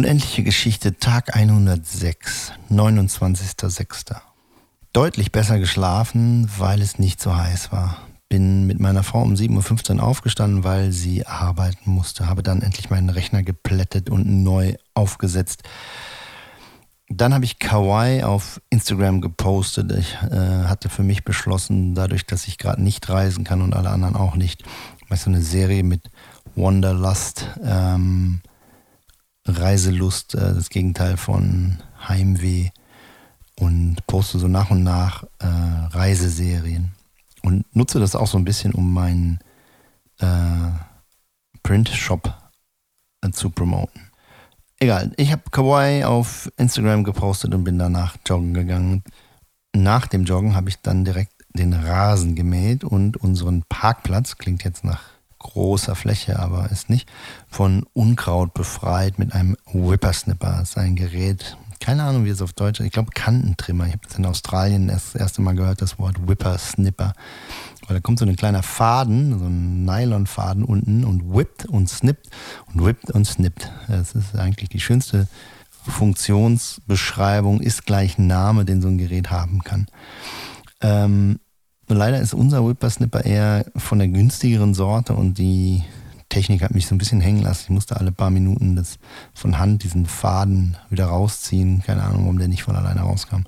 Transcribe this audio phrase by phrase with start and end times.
[0.00, 4.16] Unendliche Geschichte, Tag 106, 29.06.
[4.94, 7.98] Deutlich besser geschlafen, weil es nicht so heiß war.
[8.30, 12.26] Bin mit meiner Frau um 7.15 Uhr aufgestanden, weil sie arbeiten musste.
[12.28, 15.64] Habe dann endlich meinen Rechner geplättet und neu aufgesetzt.
[17.10, 19.92] Dann habe ich Kawaii auf Instagram gepostet.
[19.92, 23.90] Ich äh, hatte für mich beschlossen, dadurch, dass ich gerade nicht reisen kann und alle
[23.90, 24.64] anderen auch nicht,
[25.12, 26.08] ich so eine Serie mit
[26.56, 28.40] Wanderlust, ähm,
[29.50, 31.78] Reiselust, äh, das Gegenteil von
[32.08, 32.70] Heimweh
[33.56, 36.92] und poste so nach und nach äh, Reiseserien
[37.42, 39.40] und nutze das auch so ein bisschen, um meinen
[40.18, 40.70] äh,
[41.62, 42.34] Print-Shop
[43.22, 44.10] äh, zu promoten.
[44.78, 49.04] Egal, ich habe Kawaii auf Instagram gepostet und bin danach joggen gegangen.
[49.74, 54.84] Nach dem Joggen habe ich dann direkt den Rasen gemäht und unseren Parkplatz, klingt jetzt
[54.84, 55.02] nach
[55.40, 57.10] großer Fläche, aber ist nicht,
[57.48, 60.58] von Unkraut befreit mit einem Whippersnipper.
[60.60, 62.80] Das ist ein Gerät, keine Ahnung, wie es auf Deutsch.
[62.80, 63.86] Ich glaube, Kantentrimmer.
[63.86, 67.14] Ich habe das in Australien das erste Mal gehört, das Wort Whippersnipper.
[67.86, 72.28] Weil da kommt so ein kleiner Faden, so ein Nylonfaden unten und whippt und snippt
[72.72, 73.72] und whippt und snippt.
[73.88, 75.26] Das ist eigentlich die schönste
[75.70, 79.86] Funktionsbeschreibung, ist gleich Name, den so ein Gerät haben kann.
[80.82, 81.40] Ähm,
[81.94, 85.82] leider ist unser Whippersnipper eher von der günstigeren Sorte und die
[86.30, 87.64] Technik hat mich so ein bisschen hängen lassen.
[87.64, 88.98] Ich musste alle paar Minuten das
[89.34, 91.82] von Hand diesen Faden wieder rausziehen.
[91.84, 93.42] Keine Ahnung, warum der nicht von alleine rauskam.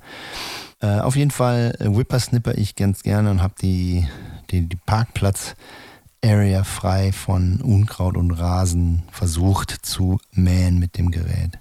[0.80, 4.06] Äh, auf jeden Fall äh, Whippersnipper ich ganz gerne und habe die,
[4.50, 11.58] die, die Parkplatz-Area frei von Unkraut und Rasen versucht zu mähen mit dem Gerät.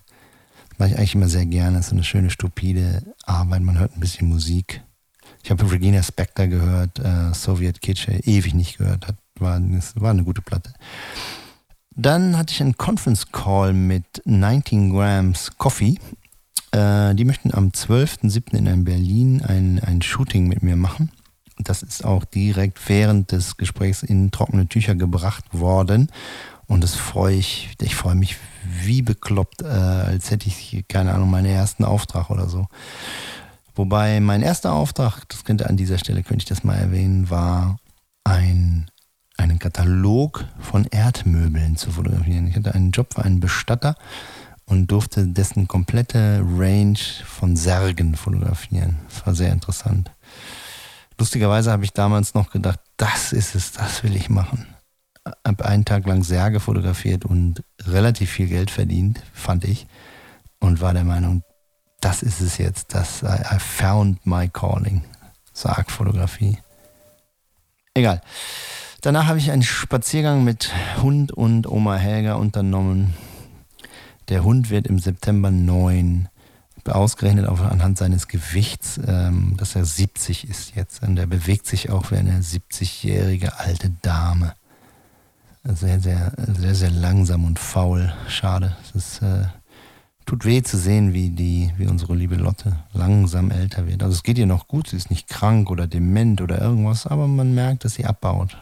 [0.69, 1.77] Das mache ich eigentlich immer sehr gerne.
[1.77, 3.61] Das ist eine schöne, stupide Arbeit.
[3.61, 4.81] Man hört ein bisschen Musik.
[5.43, 9.07] Ich habe Regina Spector gehört, äh, Soviet Kitsch, ewig nicht gehört.
[9.07, 9.59] Hat war,
[9.95, 10.71] war eine gute Platte.
[11.95, 15.99] Dann hatte ich einen Conference Call mit 19 Grams Coffee.
[16.71, 18.55] Äh, die möchten am 12.07.
[18.71, 21.11] in Berlin ein, ein Shooting mit mir machen.
[21.57, 26.07] Das ist auch direkt während des Gesprächs in trockene Tücher gebracht worden.
[26.67, 31.29] Und das freue ich, ich freue mich wie bekloppt, äh, als hätte ich, keine Ahnung,
[31.29, 32.67] meinen ersten Auftrag oder so.
[33.75, 37.77] Wobei mein erster Auftrag, das könnte an dieser Stelle, könnte ich das mal erwähnen, war
[38.23, 38.91] ein
[39.41, 42.47] einen Katalog von Erdmöbeln zu fotografieren.
[42.47, 43.95] Ich hatte einen Job für einen Bestatter
[44.65, 48.99] und durfte dessen komplette Range von Särgen fotografieren.
[49.09, 50.11] Das war sehr interessant.
[51.17, 54.67] Lustigerweise habe ich damals noch gedacht, das ist es, das will ich machen.
[55.45, 59.87] Habe einen Tag lang Särge fotografiert und relativ viel Geld verdient, fand ich.
[60.59, 61.43] Und war der Meinung,
[62.01, 62.93] das ist es jetzt.
[62.93, 65.03] Das, I, found my calling.
[65.53, 66.57] Sargfotografie.
[67.93, 68.21] Egal.
[69.01, 73.13] Danach habe ich einen Spaziergang mit Hund und Oma Helga unternommen.
[74.29, 76.27] Der Hund wird im September neun.
[76.85, 81.03] Ausgerechnet auch anhand seines Gewichts, ähm, dass er 70 ist jetzt.
[81.03, 84.53] Und er bewegt sich auch wie eine 70-jährige alte Dame.
[85.63, 88.11] Sehr, sehr, sehr, sehr langsam und faul.
[88.27, 88.75] Schade.
[88.83, 89.45] Es ist, äh,
[90.25, 94.03] tut weh zu sehen, wie, die, wie unsere liebe Lotte langsam älter wird.
[94.03, 97.27] Also es geht ihr noch gut, sie ist nicht krank oder dement oder irgendwas, aber
[97.27, 98.57] man merkt, dass sie abbaut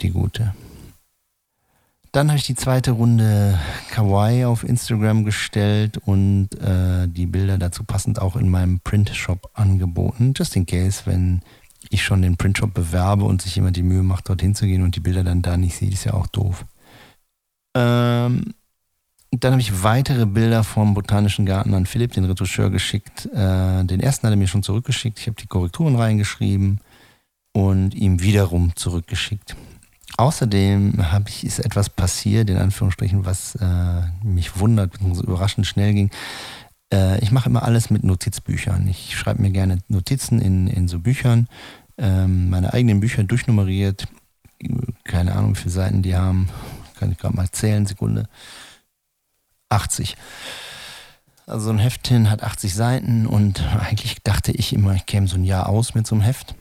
[0.00, 0.54] die gute.
[2.12, 3.58] Dann habe ich die zweite Runde
[3.90, 10.32] Kawaii auf Instagram gestellt und äh, die Bilder dazu passend auch in meinem Printshop angeboten.
[10.34, 11.42] Just in case, wenn
[11.90, 14.96] ich schon den Printshop bewerbe und sich jemand die Mühe macht, dorthin zu gehen und
[14.96, 16.64] die Bilder dann da nicht sieht, ist ja auch doof.
[17.76, 18.54] Ähm,
[19.30, 23.26] dann habe ich weitere Bilder vom Botanischen Garten an Philipp, den Retoucheur, geschickt.
[23.26, 25.18] Äh, den ersten hat er mir schon zurückgeschickt.
[25.18, 26.80] Ich habe die Korrekturen reingeschrieben
[27.52, 29.56] und ihm wiederum zurückgeschickt.
[30.16, 36.10] Außerdem habe ich, ist etwas passiert, in Anführungsstrichen, was äh, mich wundert, überraschend schnell ging.
[36.92, 38.88] Äh, ich mache immer alles mit Notizbüchern.
[38.88, 41.48] Ich schreibe mir gerne Notizen in, in so Büchern,
[41.98, 44.08] ähm, meine eigenen Bücher durchnummeriert.
[45.04, 46.48] Keine Ahnung, wie viele Seiten die haben.
[46.98, 48.28] Kann ich gerade mal zählen, Sekunde.
[49.68, 50.16] 80.
[51.46, 55.44] Also ein Heftchen hat 80 Seiten und eigentlich dachte ich immer, ich käme so ein
[55.44, 56.54] Jahr aus mit so einem Heft.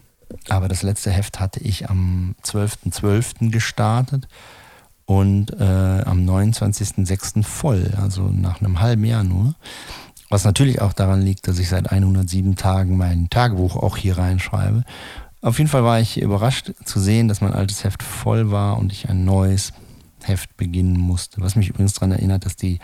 [0.50, 2.94] Aber das letzte Heft hatte ich am 12.12.
[2.94, 3.51] .12.
[3.51, 4.27] gestartet
[5.06, 7.44] und äh, am 29.06.
[7.44, 9.56] voll, also nach einem halben Jahr nur.
[10.30, 14.83] Was natürlich auch daran liegt, dass ich seit 107 Tagen mein Tagebuch auch hier reinschreibe.
[15.42, 18.92] Auf jeden Fall war ich überrascht zu sehen, dass mein altes Heft voll war und
[18.92, 19.71] ich ein neues
[20.27, 21.41] Heft beginnen musste.
[21.41, 22.79] Was mich übrigens daran erinnert, dass die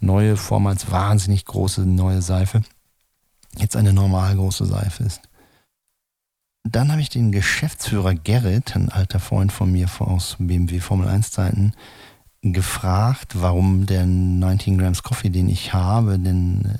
[0.00, 2.62] neue, vormals wahnsinnig große neue Seife
[3.56, 5.22] jetzt eine normal große Seife ist.
[6.64, 11.30] Dann habe ich den Geschäftsführer Gerrit, ein alter Freund von mir aus BMW Formel 1
[11.30, 11.72] Zeiten,
[12.42, 16.78] gefragt, warum der 19 Grams Coffee, den ich habe, denn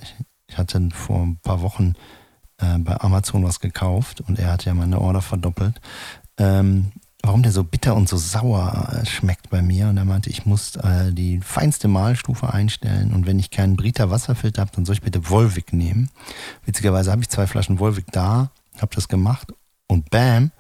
[0.49, 1.95] ich hatte vor ein paar Wochen
[2.59, 5.81] äh, bei Amazon was gekauft und er hat ja meine Order verdoppelt.
[6.39, 6.93] Ähm,
[7.23, 9.89] warum der so bitter und so sauer äh, schmeckt bei mir.
[9.89, 14.11] Und er meinte, ich muss äh, die feinste Mahlstufe einstellen und wenn ich keinen Brita
[14.11, 16.11] Wasserfilter habe, dann soll ich bitte Volvic nehmen.
[16.65, 19.53] Witzigerweise habe ich zwei Flaschen Volvic da, habe das gemacht
[19.89, 20.53] und bam,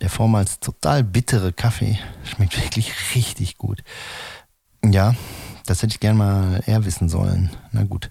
[0.00, 3.82] der vormals total bittere Kaffee schmeckt wirklich richtig gut.
[4.84, 5.14] Ja,
[5.66, 7.50] das hätte ich gerne mal eher wissen sollen.
[7.70, 8.10] Na gut.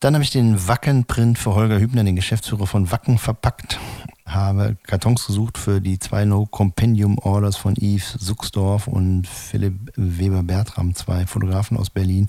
[0.00, 3.78] Dann habe ich den Wacken-Print für Holger Hübner, den Geschäftsführer von Wacken, verpackt.
[4.26, 11.76] Habe Kartons gesucht für die zwei No-Compendium-Orders von Yves Suxdorf und Philipp Weber-Bertram, zwei Fotografen
[11.76, 12.28] aus Berlin,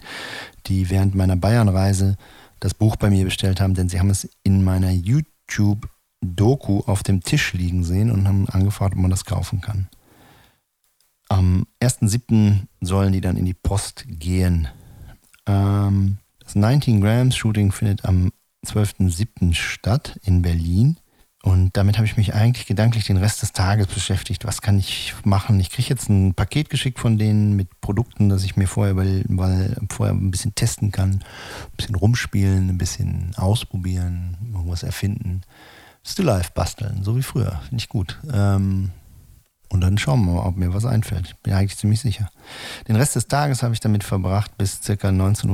[0.68, 2.16] die während meiner Bayern-Reise
[2.60, 7.22] das Buch bei mir bestellt haben, denn sie haben es in meiner YouTube-Doku auf dem
[7.22, 9.88] Tisch liegen sehen und haben angefragt, ob man das kaufen kann.
[11.30, 12.68] Am 1.7.
[12.82, 14.68] sollen die dann in die Post gehen.
[15.46, 18.32] Ähm, das 19 Grams Shooting findet am
[18.66, 19.54] 12.07.
[19.54, 20.98] statt in Berlin.
[21.48, 24.44] Und damit habe ich mich eigentlich gedanklich den Rest des Tages beschäftigt.
[24.44, 25.62] Was kann ich machen?
[25.62, 29.24] Ich kriege jetzt ein Paket geschickt von denen mit Produkten, das ich mir vorher, weil,
[29.90, 35.44] vorher ein bisschen testen kann, ein bisschen rumspielen, ein bisschen ausprobieren, irgendwas erfinden.
[36.04, 37.62] Still Life basteln, so wie früher.
[37.70, 38.20] Finde ich gut.
[38.34, 38.92] Ähm,
[39.70, 41.42] und dann schauen wir mal, ob mir was einfällt.
[41.44, 42.30] Bin eigentlich ziemlich sicher.
[42.90, 44.92] Den Rest des Tages habe ich damit verbracht, bis ca.
[44.92, 45.48] 19.30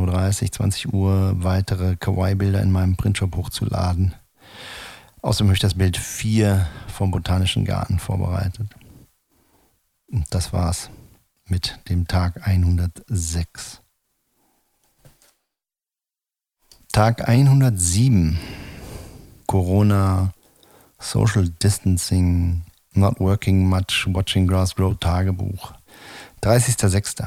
[0.46, 4.16] Uhr, 20 Uhr weitere Kawaii-Bilder in meinem Printshop hochzuladen.
[5.24, 8.68] Außerdem habe ich das Bild 4 vom Botanischen Garten vorbereitet.
[10.12, 10.90] Und das war's
[11.48, 13.80] mit dem Tag 106.
[16.92, 18.38] Tag 107.
[19.48, 20.34] Corona,
[21.00, 25.72] Social Distancing, Not Working Much, Watching Grass Grow Tagebuch.
[26.42, 27.26] 30.06.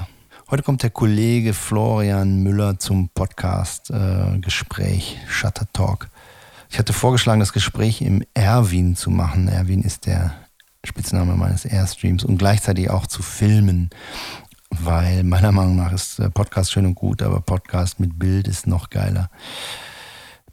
[0.50, 6.10] Heute kommt der Kollege Florian Müller zum Podcast-Gespräch, äh, Shutter Talk.
[6.70, 9.48] Ich hatte vorgeschlagen, das Gespräch im Erwin zu machen.
[9.48, 10.34] Erwin ist der
[10.84, 13.90] Spitzname meines Airstreams und gleichzeitig auch zu filmen,
[14.70, 18.90] weil meiner Meinung nach ist Podcast schön und gut, aber Podcast mit Bild ist noch
[18.90, 19.30] geiler.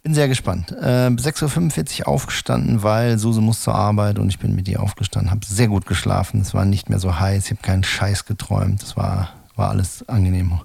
[0.02, 0.70] Bin sehr gespannt.
[0.72, 5.30] Äh, 6.45 Uhr aufgestanden, weil Suse muss zur Arbeit und ich bin mit ihr aufgestanden.
[5.30, 6.42] Habe sehr gut geschlafen.
[6.42, 7.46] Es war nicht mehr so heiß.
[7.46, 8.82] Ich habe keinen Scheiß geträumt.
[8.82, 10.60] Es war, war alles angenehm.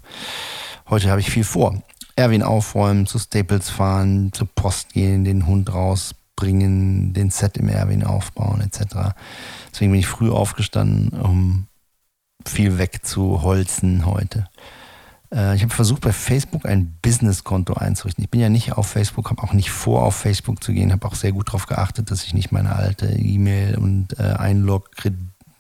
[0.90, 1.82] Heute habe ich viel vor.
[2.20, 8.04] Erwin aufräumen, zu Staples fahren, zur Post gehen, den Hund rausbringen, den Set im Erwin
[8.04, 9.16] aufbauen etc.
[9.72, 11.68] Deswegen bin ich früh aufgestanden, um
[12.46, 14.48] viel wegzuholzen heute.
[15.34, 18.24] Äh, ich habe versucht, bei Facebook ein Business-Konto einzurichten.
[18.24, 21.08] Ich bin ja nicht auf Facebook, habe auch nicht vor, auf Facebook zu gehen, habe
[21.08, 24.24] auch sehr gut darauf geachtet, dass ich nicht meine alte E-Mail und äh,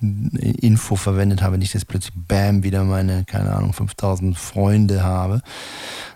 [0.01, 5.41] Einlog-Info verwendet habe, nicht, dass plötzlich Bam wieder meine, keine Ahnung, 5000 Freunde habe,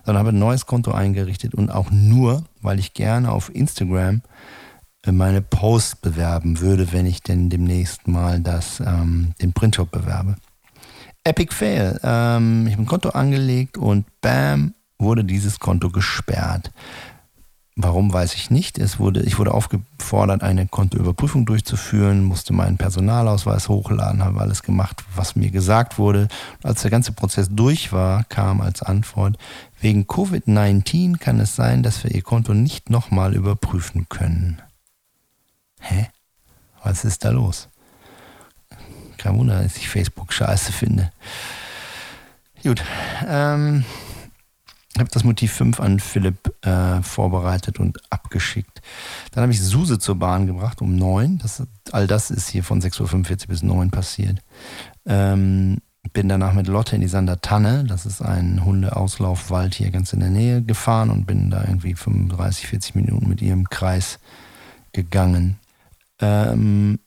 [0.06, 4.22] sondern habe ein neues Konto eingerichtet und auch nur, weil ich gerne auf Instagram
[5.06, 10.36] äh, meine Posts bewerben würde, wenn ich denn demnächst mal das, ähm, den Printshop bewerbe.
[11.26, 12.00] Epic Fail.
[12.04, 16.72] Ähm, ich habe ein Konto angelegt und bam, wurde dieses Konto gesperrt.
[17.76, 18.78] Warum weiß ich nicht.
[18.78, 25.04] Es wurde, ich wurde aufgefordert, eine Kontoüberprüfung durchzuführen, musste meinen Personalausweis hochladen, habe alles gemacht,
[25.16, 26.28] was mir gesagt wurde.
[26.62, 29.38] Als der ganze Prozess durch war, kam als Antwort,
[29.82, 34.62] wegen Covid-19 kann es sein, dass wir Ihr Konto nicht nochmal überprüfen können.
[35.80, 36.10] Hä?
[36.84, 37.70] Was ist da los?
[39.18, 41.12] Kein Wunder, dass ich Facebook scheiße finde.
[42.62, 42.84] Gut.
[43.28, 43.84] Ähm,
[45.00, 48.82] habe das Motiv 5 an Philipp äh, vorbereitet und abgeschickt.
[49.32, 51.40] Dann habe ich Suse zur Bahn gebracht um 9.
[51.40, 53.02] Das, all das ist hier von 6.45
[53.42, 54.40] Uhr bis 9 passiert.
[55.06, 55.80] Ähm,
[56.12, 60.20] bin danach mit Lotte in die Sander Tanne, das ist ein Hundeauslaufwald hier ganz in
[60.20, 64.20] der Nähe, gefahren und bin da irgendwie 35, 40 Minuten mit ihr im Kreis
[64.92, 65.58] gegangen.
[66.20, 67.00] Ähm,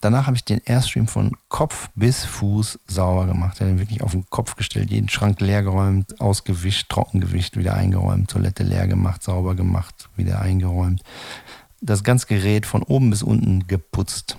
[0.00, 3.54] Danach habe ich den Airstream von Kopf bis Fuß sauber gemacht.
[3.54, 7.74] Ich habe den wirklich auf den Kopf gestellt, jeden Schrank leer geräumt, ausgewischt, Trockengewicht wieder
[7.74, 11.02] eingeräumt, Toilette leer gemacht, sauber gemacht, wieder eingeräumt.
[11.82, 14.38] Das ganze Gerät von oben bis unten geputzt,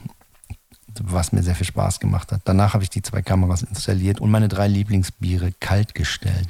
[1.00, 2.42] was mir sehr viel Spaß gemacht hat.
[2.46, 6.48] Danach habe ich die zwei Kameras installiert und meine drei Lieblingsbiere kalt gestellt.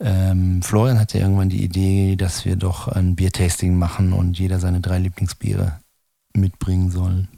[0.00, 4.80] Ähm, Florian hatte irgendwann die Idee, dass wir doch ein Biertasting machen und jeder seine
[4.80, 5.80] drei Lieblingsbiere
[6.34, 7.28] mitbringen soll.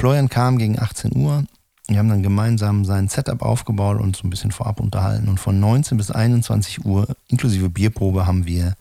[0.00, 1.44] Florian kam gegen 18 Uhr.
[1.86, 5.28] Wir haben dann gemeinsam sein Setup aufgebaut und so ein bisschen vorab unterhalten.
[5.28, 8.76] Und von 19 bis 21 Uhr, inklusive Bierprobe, haben wir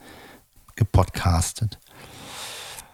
[0.78, 1.78] gepodcastet.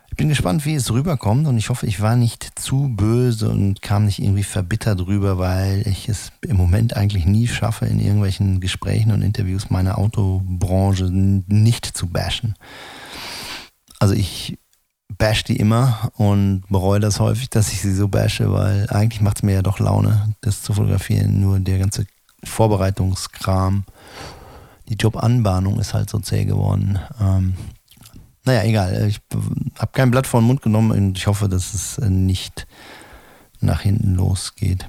[0.10, 3.84] Ich bin gespannt, wie es rüberkommt und ich hoffe, ich war nicht zu böse und
[3.84, 8.60] kam nicht irgendwie verbittert rüber, weil ich es im Moment eigentlich nie schaffe, in irgendwelchen
[8.60, 12.55] Gesprächen und Interviews meine Autobranche nicht zu bashen.
[14.00, 14.58] Also ich
[15.08, 19.38] bash die immer und bereue das häufig, dass ich sie so bashe, weil eigentlich macht
[19.38, 21.40] es mir ja doch Laune, das zu fotografieren.
[21.40, 22.06] Nur der ganze
[22.44, 23.86] Vorbereitungskram,
[24.90, 27.00] die Jobanbahnung ist halt so zäh geworden.
[27.20, 27.56] Ähm,
[28.46, 29.08] naja, egal.
[29.08, 29.20] Ich
[29.78, 32.68] habe kein Blatt vor den Mund genommen und ich hoffe, dass es nicht
[33.60, 34.88] nach hinten losgeht.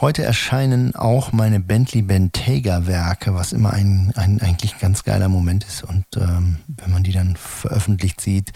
[0.00, 5.64] Heute erscheinen auch meine Bentley Bentayga Werke, was immer ein, ein eigentlich ganz geiler Moment
[5.64, 5.84] ist.
[5.84, 8.52] Und ähm, wenn man die dann veröffentlicht sieht,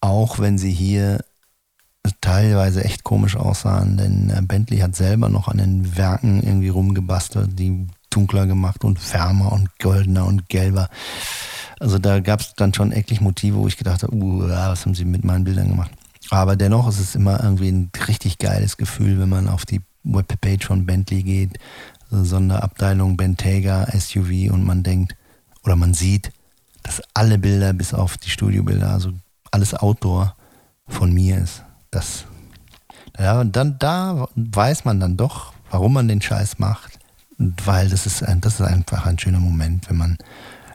[0.00, 1.24] auch wenn sie hier
[2.20, 7.58] teilweise echt komisch aussahen, denn äh, Bentley hat selber noch an den Werken irgendwie rumgebastelt,
[7.58, 10.88] die dunkler gemacht und wärmer und goldener und gelber.
[11.80, 14.94] Also da gab es dann schon eklig Motive, wo ich gedacht habe, uh, was haben
[14.94, 15.90] sie mit meinen Bildern gemacht.
[16.30, 20.66] Aber dennoch ist es immer irgendwie ein richtig geiles Gefühl, wenn man auf die Webpage
[20.66, 21.58] von Bentley geht,
[22.10, 25.14] Sonderabteilung Bentayga SUV und man denkt
[25.62, 26.32] oder man sieht,
[26.82, 29.12] dass alle Bilder bis auf die Studiobilder, also
[29.50, 30.34] alles Outdoor
[30.86, 31.62] von mir ist.
[31.90, 32.24] Das,
[33.18, 36.98] ja, und dann da weiß man dann doch, warum man den Scheiß macht,
[37.38, 40.18] weil das ist, ein, das ist einfach ein schöner Moment, wenn man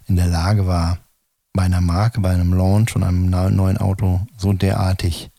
[0.07, 0.97] in der Lage war,
[1.53, 5.29] bei einer Marke, bei einem Launch von einem neuen Auto so derartig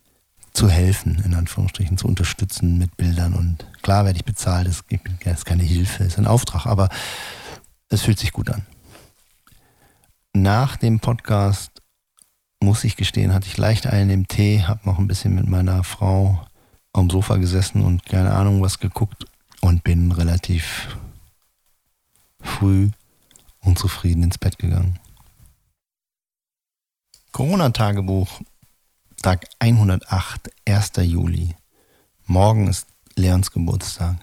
[0.53, 3.35] zu helfen, in Anführungsstrichen, zu unterstützen mit Bildern.
[3.35, 4.85] Und klar werde ich bezahlt, das
[5.25, 6.89] ist keine Hilfe, ist ein Auftrag, aber
[7.89, 8.65] es fühlt sich gut an.
[10.33, 11.74] Nach dem Podcast,
[12.65, 15.85] muss ich gestehen, hatte ich leicht einen im Tee, habe noch ein bisschen mit meiner
[15.85, 16.45] Frau
[16.93, 19.27] am Sofa gesessen und keine Ahnung was geguckt
[19.61, 20.97] und bin relativ
[22.41, 22.91] früh
[23.61, 24.99] unzufrieden ins Bett gegangen.
[27.33, 28.41] Corona-Tagebuch,
[29.23, 30.93] Tag 108, 1.
[31.03, 31.55] Juli.
[32.27, 34.17] Morgen ist Leons Geburtstag.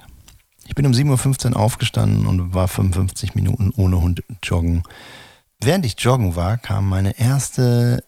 [0.65, 4.83] Ich bin um 7.15 Uhr aufgestanden und war 55 Minuten ohne Hund joggen.
[5.59, 8.03] Während ich joggen war, kam meine erste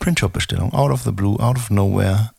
[0.00, 0.72] Printshop-Bestellung.
[0.72, 2.32] Out of the blue, out of nowhere,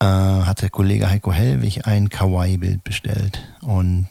[0.00, 3.44] äh, hat der Kollege Heiko Hellwig ein Kawaii-Bild bestellt.
[3.60, 4.08] Und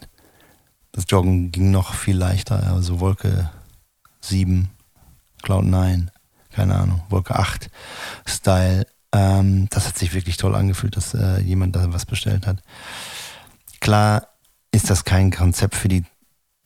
[0.92, 2.72] das Joggen ging noch viel leichter.
[2.72, 3.50] Also Wolke
[4.22, 4.70] 7,
[5.42, 6.12] Cloud 9,
[6.52, 7.70] keine Ahnung, Wolke 8
[8.26, 8.86] Style.
[9.14, 12.62] Ähm, das hat sich wirklich toll angefühlt, dass äh, jemand da was bestellt hat.
[13.80, 14.28] Klar
[14.72, 16.04] ist das kein Konzept für die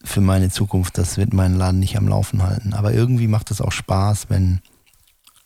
[0.03, 2.73] für meine Zukunft, das wird meinen Laden nicht am Laufen halten.
[2.73, 4.61] Aber irgendwie macht es auch Spaß, wenn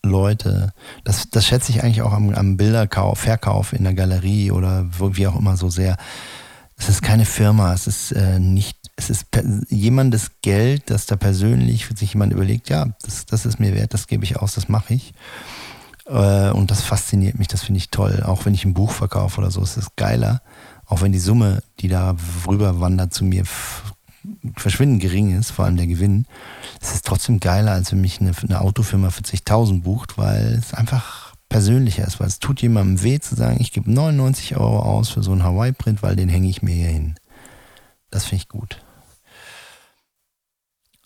[0.06, 4.86] Leute, das, das schätze ich eigentlich auch am, am Bilderkauf, Verkauf in der Galerie oder
[5.00, 5.98] wie auch immer so sehr.
[6.78, 9.28] Es ist keine Firma, es ist äh, nicht es ist
[9.70, 14.08] jemandes Geld, das da persönlich sich jemand überlegt, ja, das, das ist mir wert, das
[14.08, 15.14] gebe ich aus, das mache ich.
[16.06, 18.24] Äh, und das fasziniert mich, das finde ich toll.
[18.26, 20.42] Auch wenn ich ein Buch verkaufe oder so, ist es geiler.
[20.86, 22.16] Auch wenn die Summe, die da
[22.48, 23.44] rüber wandert zu mir,
[24.58, 26.25] verschwindend gering ist, vor allem der Gewinn,
[26.82, 31.34] es ist trotzdem geiler, als wenn mich eine, eine Autofirma 40.000 bucht, weil es einfach
[31.50, 35.24] persönlicher ist, weil es tut jemandem weh zu sagen, ich gebe 99 Euro aus für
[35.24, 37.15] so einen Hawaii-Print, weil den hänge ich mir hier hin.
[38.12, 38.82] Das finde ich gut.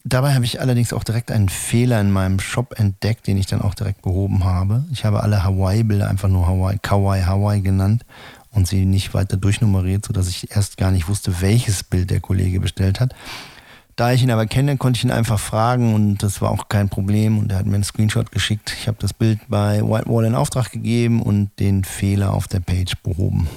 [0.06, 3.62] Dabei habe ich allerdings auch direkt einen Fehler in meinem Shop entdeckt, den ich dann
[3.62, 4.86] auch direkt behoben habe.
[4.92, 8.06] Ich habe alle Hawaii-Bilder einfach nur Hawaii, Kawaii Hawaii genannt
[8.52, 12.60] und sie nicht weiter durchnummeriert, sodass ich erst gar nicht wusste, welches Bild der Kollege
[12.60, 13.16] bestellt hat.
[13.96, 16.88] Da ich ihn aber kenne, konnte ich ihn einfach fragen und das war auch kein
[16.88, 18.74] Problem und er hat mir einen Screenshot geschickt.
[18.80, 22.96] Ich habe das Bild bei Whitewall in Auftrag gegeben und den Fehler auf der Page
[23.04, 23.50] behoben.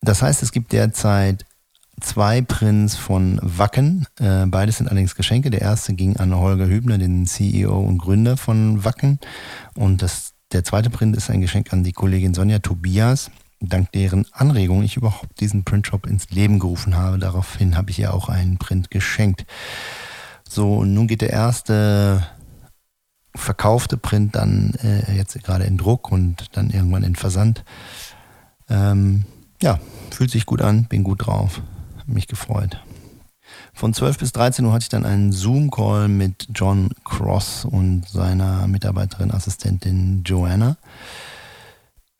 [0.00, 1.44] Das heißt, es gibt derzeit
[2.00, 4.06] zwei Prints von Wacken.
[4.20, 5.50] Äh, beides sind allerdings Geschenke.
[5.50, 9.18] Der erste ging an Holger Hübner, den CEO und Gründer von Wacken.
[9.74, 14.26] Und das, der zweite Print ist ein Geschenk an die Kollegin Sonja Tobias, dank deren
[14.32, 17.18] Anregung ich überhaupt diesen Printshop ins Leben gerufen habe.
[17.18, 19.46] Daraufhin habe ich ihr auch einen Print geschenkt.
[20.48, 22.26] So, und nun geht der erste
[23.34, 27.64] verkaufte Print dann äh, jetzt gerade in Druck und dann irgendwann in Versand.
[28.68, 29.24] Ähm,
[29.62, 29.78] ja,
[30.10, 31.60] fühlt sich gut an, bin gut drauf
[32.08, 32.82] mich gefreut.
[33.72, 38.66] Von 12 bis 13 Uhr hatte ich dann einen Zoom-Call mit John Cross und seiner
[38.66, 40.76] Mitarbeiterin, Assistentin Joanna.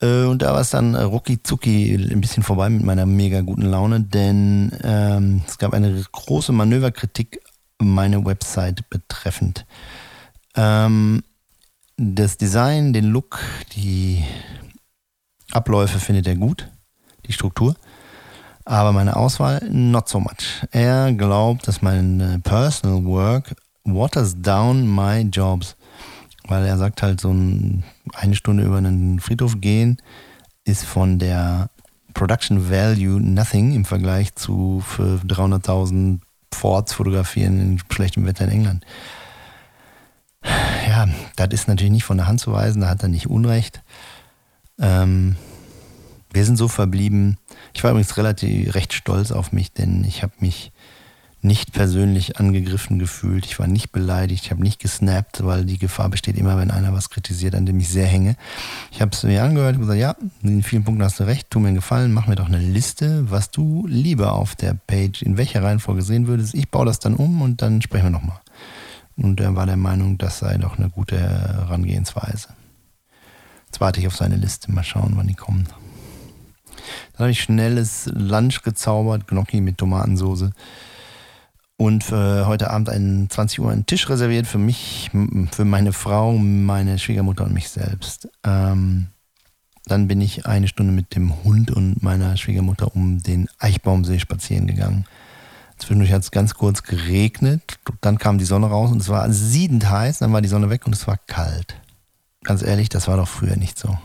[0.01, 3.63] Äh, und da war es dann rucki zucki ein bisschen vorbei mit meiner mega guten
[3.63, 7.41] Laune, denn ähm, es gab eine große Manöverkritik
[7.79, 9.65] meine Website betreffend.
[10.55, 11.23] Ähm,
[11.97, 13.39] das Design, den Look,
[13.75, 14.23] die
[15.51, 16.69] Abläufe findet er gut,
[17.25, 17.75] die Struktur.
[18.65, 20.65] Aber meine Auswahl, not so much.
[20.71, 25.75] Er glaubt, dass mein äh, Personal Work waters down my jobs.
[26.49, 30.01] Weil er sagt halt, so ein, eine Stunde über einen Friedhof gehen
[30.65, 31.69] ist von der
[32.13, 36.19] Production Value nothing im Vergleich zu für 300.000
[36.53, 38.85] Forts fotografieren in schlechtem Wetter in England.
[40.87, 43.83] Ja, das ist natürlich nicht von der Hand zu weisen, da hat er nicht Unrecht.
[44.79, 45.35] Ähm,
[46.31, 47.37] wir sind so verblieben.
[47.73, 50.71] Ich war übrigens relativ recht stolz auf mich, denn ich habe mich
[51.41, 53.45] nicht persönlich angegriffen gefühlt.
[53.45, 56.93] Ich war nicht beleidigt, ich habe nicht gesnappt, weil die Gefahr besteht immer, wenn einer
[56.93, 58.35] was kritisiert, an dem ich sehr hänge.
[58.91, 61.59] Ich habe es mir angehört und gesagt, ja, in vielen Punkten hast du recht, tu
[61.59, 65.37] mir einen Gefallen, mach mir doch eine Liste, was du lieber auf der Page in
[65.37, 66.53] welcher Reihenfolge sehen würdest.
[66.53, 68.41] Ich baue das dann um und dann sprechen wir nochmal.
[69.15, 72.49] Und er war der Meinung, das sei doch eine gute Herangehensweise.
[73.67, 75.67] Jetzt warte ich auf seine Liste, mal schauen, wann die kommen.
[77.13, 80.51] Dann habe ich schnelles Lunch gezaubert, Gnocchi mit Tomatensauce
[81.79, 85.09] und für heute Abend einen 20 Uhr einen Tisch reserviert für mich,
[85.49, 88.27] für meine Frau, meine Schwiegermutter und mich selbst.
[88.43, 89.07] Ähm,
[89.85, 94.67] dann bin ich eine Stunde mit dem Hund und meiner Schwiegermutter um den Eichbaumsee spazieren
[94.67, 95.05] gegangen.
[95.77, 99.89] Zwischendurch hat es ganz kurz geregnet, dann kam die Sonne raus und es war siedend
[99.89, 101.77] heiß, dann war die Sonne weg und es war kalt.
[102.43, 103.97] Ganz ehrlich, das war doch früher nicht so.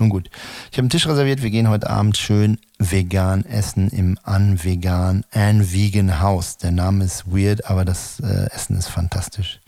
[0.00, 0.30] Nun gut,
[0.70, 1.42] ich habe einen Tisch reserviert.
[1.42, 6.56] Wir gehen heute Abend schön vegan essen im Unvegan An Vegan House.
[6.56, 9.60] Der Name ist weird, aber das äh, Essen ist fantastisch.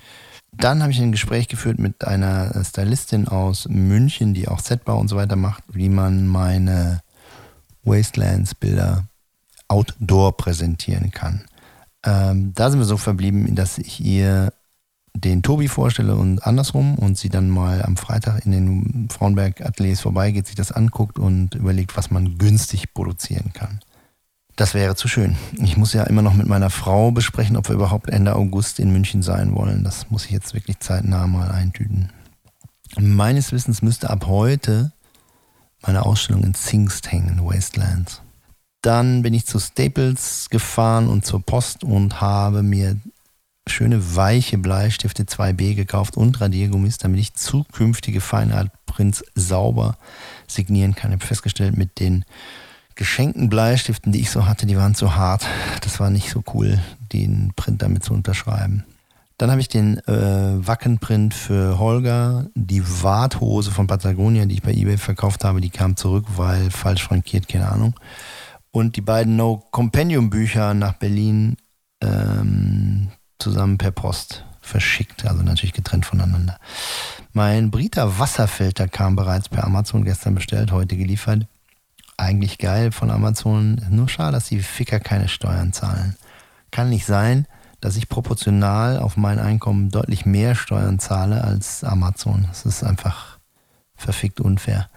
[0.52, 5.08] Dann habe ich ein Gespräch geführt mit einer Stylistin aus München, die auch Setbau und
[5.08, 7.00] so weiter macht, wie man meine
[7.82, 9.08] Wastelands-Bilder
[9.66, 11.44] outdoor präsentieren kann.
[12.04, 14.52] Ähm, da sind wir so verblieben, dass ich ihr
[15.14, 20.00] den Tobi vorstelle und andersrum und sie dann mal am Freitag in den Frauenberg Ateliers
[20.00, 23.80] vorbeigeht, sich das anguckt und überlegt, was man günstig produzieren kann.
[24.56, 25.36] Das wäre zu schön.
[25.56, 28.92] Ich muss ja immer noch mit meiner Frau besprechen, ob wir überhaupt Ende August in
[28.92, 29.84] München sein wollen.
[29.84, 32.10] Das muss ich jetzt wirklich zeitnah mal eintüten.
[32.98, 34.92] Meines Wissens müsste ab heute
[35.82, 38.20] meine Ausstellung in Zingst hängen, Wastelands.
[38.82, 42.98] Dann bin ich zu Staples gefahren und zur Post und habe mir
[43.68, 49.96] schöne weiche Bleistifte 2B gekauft und Radiergummis, damit ich zukünftige Feinart-Prints sauber
[50.46, 51.10] signieren kann.
[51.10, 52.24] Ich habe festgestellt, mit den
[52.94, 55.46] geschenkten Bleistiften, die ich so hatte, die waren zu hart.
[55.82, 56.78] Das war nicht so cool,
[57.12, 58.84] den Print damit zu unterschreiben.
[59.38, 64.72] Dann habe ich den äh, Wackenprint für Holger, die Warthose von Patagonia, die ich bei
[64.72, 67.94] eBay verkauft habe, die kam zurück, weil falsch frankiert, keine Ahnung.
[68.70, 71.56] Und die beiden No Companion Bücher nach Berlin,
[72.02, 73.08] ähm,
[73.42, 76.58] zusammen per Post verschickt, also natürlich getrennt voneinander.
[77.32, 81.46] Mein Brita Wasserfilter kam bereits per Amazon gestern bestellt, heute geliefert.
[82.16, 83.80] Eigentlich geil von Amazon.
[83.88, 86.16] Nur schade, dass die Ficker keine Steuern zahlen.
[86.70, 87.46] Kann nicht sein,
[87.80, 92.44] dass ich proportional auf mein Einkommen deutlich mehr Steuern zahle als Amazon.
[92.48, 93.38] Das ist einfach
[93.96, 94.88] verfickt unfair.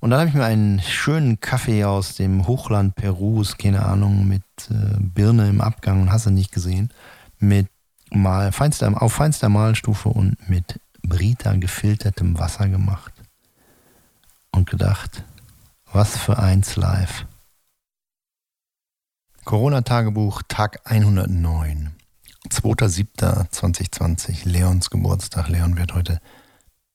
[0.00, 4.42] Und dann habe ich mir einen schönen Kaffee aus dem Hochland Perus, keine Ahnung, mit
[4.70, 6.90] äh, Birne im Abgang und hast du nicht gesehen,
[7.38, 7.68] mit
[8.10, 13.12] mal feinster, auf feinster Mahlstufe und mit Brita gefiltertem Wasser gemacht.
[14.50, 15.22] Und gedacht,
[15.92, 17.26] was für eins live.
[19.44, 21.94] Corona-Tagebuch, Tag 109.
[22.48, 25.48] 2.7.2020, Leons Geburtstag.
[25.48, 26.20] Leon wird heute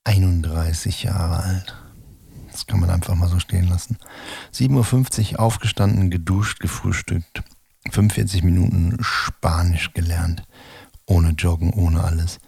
[0.04, 1.76] 31 Jahre alt.
[2.52, 3.98] Das kann man einfach mal so stehen lassen.
[4.54, 7.44] 7.50 Uhr aufgestanden, geduscht, gefrühstückt.
[7.90, 10.44] 45 Minuten Spanisch gelernt
[11.12, 12.40] ohne Joggen, ohne alles.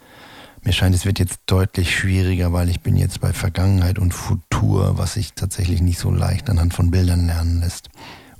[0.64, 4.98] Mir scheint, es wird jetzt deutlich schwieriger, weil ich bin jetzt bei Vergangenheit und Futur,
[4.98, 7.90] was sich tatsächlich nicht so leicht anhand von Bildern lernen lässt.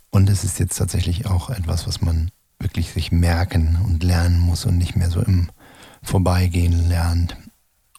[0.10, 4.66] Und es ist jetzt tatsächlich auch etwas, was man wirklich sich merken und lernen muss
[4.66, 5.50] und nicht mehr so im
[6.02, 7.36] Vorbeigehen lernt.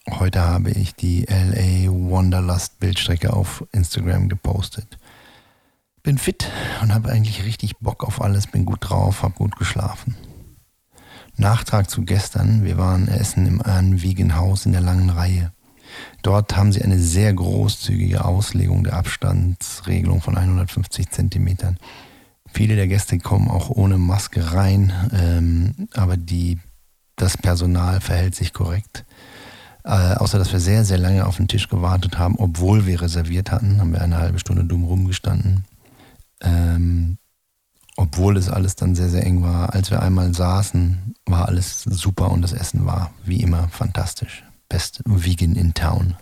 [0.09, 4.99] Heute habe ich die LA Wanderlust Bildstrecke auf Instagram gepostet.
[6.03, 10.17] Bin fit und habe eigentlich richtig Bock auf alles, bin gut drauf, habe gut geschlafen.
[11.37, 12.65] Nachtrag zu gestern.
[12.65, 15.53] Wir waren essen im Anwiegenhaus in der langen Reihe.
[16.23, 21.79] Dort haben sie eine sehr großzügige Auslegung der Abstandsregelung von 150 Zentimetern.
[22.53, 26.59] Viele der Gäste kommen auch ohne Maske rein, ähm, aber die,
[27.17, 29.05] das Personal verhält sich korrekt.
[29.85, 33.51] Äh, außer dass wir sehr, sehr lange auf den Tisch gewartet haben, obwohl wir reserviert
[33.51, 35.65] hatten, haben wir eine halbe Stunde dumm rumgestanden.
[36.41, 37.19] Ähm,
[37.97, 39.73] obwohl es alles dann sehr, sehr eng war.
[39.75, 44.45] Als wir einmal saßen, war alles super und das Essen war wie immer fantastisch.
[44.69, 46.17] Best Vegan in Town.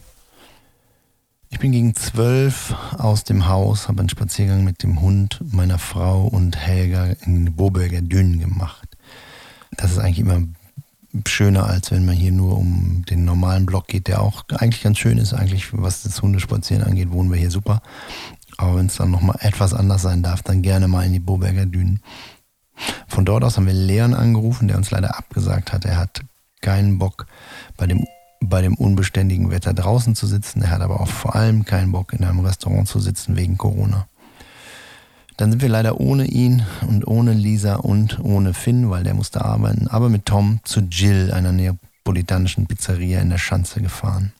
[1.51, 6.27] Ich bin gegen zwölf aus dem Haus, habe einen Spaziergang mit dem Hund, meiner Frau
[6.27, 8.89] und Helga in Boberger Dünen gemacht.
[9.77, 10.43] Das ist eigentlich immer
[11.27, 14.99] schöner, als wenn man hier nur um den normalen Block geht, der auch eigentlich ganz
[14.99, 15.35] schön ist.
[15.35, 17.83] Eigentlich, was das Hundespazieren angeht, wohnen wir hier super.
[18.63, 21.67] Aber wenn es dann nochmal etwas anders sein darf, dann gerne mal in die Boberger
[21.67, 22.01] Dünen.
[23.09, 25.85] Von dort aus haben wir Leon angerufen, der uns leider abgesagt hat.
[25.85, 26.21] Er hat
[26.61, 27.27] keinen Bock,
[27.77, 28.07] bei dem,
[28.41, 30.63] bei dem unbeständigen Wetter draußen zu sitzen.
[30.63, 34.07] Er hat aber auch vor allem keinen Bock, in einem Restaurant zu sitzen wegen Corona.
[35.37, 39.45] Dann sind wir leider ohne ihn und ohne Lisa und ohne Finn, weil der musste
[39.45, 44.33] arbeiten, aber mit Tom zu Jill, einer neapolitanischen Pizzeria in der Schanze gefahren.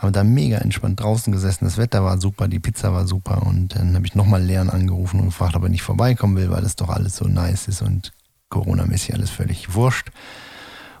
[0.00, 3.76] Haben da mega entspannt draußen gesessen, das Wetter war super, die Pizza war super und
[3.76, 6.74] dann habe ich nochmal Leon angerufen und gefragt, ob er nicht vorbeikommen will, weil das
[6.74, 8.12] doch alles so nice ist und
[8.48, 10.10] Corona-mäßig alles völlig wurscht.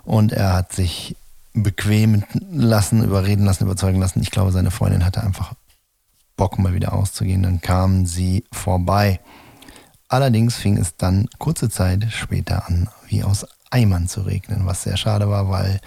[0.04, 1.16] Und er hat sich
[1.54, 4.20] bequemen lassen, überreden lassen, überzeugen lassen.
[4.20, 5.54] Ich glaube, seine Freundin hatte einfach
[6.36, 7.42] Bock, mal wieder auszugehen.
[7.42, 9.20] Dann kamen sie vorbei.
[10.08, 14.96] Allerdings fing es dann kurze Zeit später an, wie aus Eimern zu regnen, was sehr
[14.96, 15.80] schade war, weil